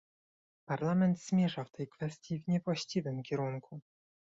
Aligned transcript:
Parlament 0.65 1.19
zmierza 1.21 1.63
w 1.63 1.71
tej 1.71 1.87
kwestii 1.87 2.39
w 2.39 2.47
niewłaściwym 2.47 3.23
kierunku 3.23 3.79